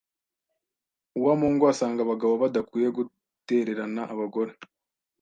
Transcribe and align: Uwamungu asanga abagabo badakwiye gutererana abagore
Uwamungu 1.17 1.63
asanga 1.71 1.99
abagabo 2.03 2.33
badakwiye 2.43 2.89
gutererana 2.97 4.01
abagore 4.13 4.51